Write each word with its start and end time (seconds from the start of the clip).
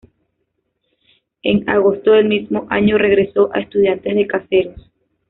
En 1.43 1.69
agosto 1.69 2.13
del 2.13 2.27
mismo 2.27 2.65
año 2.71 2.97
regresó 2.97 3.51
a 3.53 3.59
Estudiantes 3.59 4.15
de 4.15 4.25
Caseros. 4.25 4.91